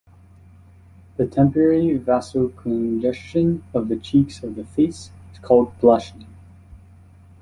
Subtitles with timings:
[1.17, 6.25] The temporary vasocongestion of the cheeks of the face is called blushing.